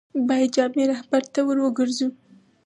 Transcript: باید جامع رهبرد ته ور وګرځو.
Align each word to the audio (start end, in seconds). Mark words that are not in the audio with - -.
باید 0.27 0.49
جامع 0.55 0.83
رهبرد 0.91 1.27
ته 1.33 1.39
ور 1.47 1.57
وګرځو. 1.61 2.07